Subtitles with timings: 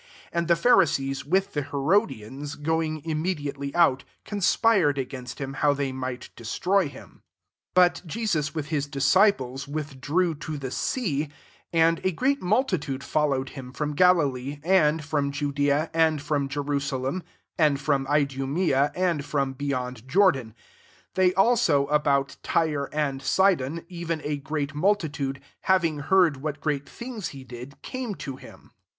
[0.29, 5.73] 6 And dl# Pharisees, with the Herodian^ going immediately out, conspie» ed against him, how
[5.73, 7.21] they mplplil destroy him.
[7.21, 7.21] 7
[7.75, 11.29] But Jesus with his disci ples, withdrew to the sea:
[11.71, 17.21] and a great multitude [fbllowedj [Aim] from Galilee, and from Judea, and from Jerusalem,
[17.59, 20.55] 8 and from Idumea, and ^rom beyond Jordan;
[21.13, 27.27] they also about Tyre and Sidon, even a great multitude, having heard wl great things
[27.27, 28.71] he did, can^e t^ him.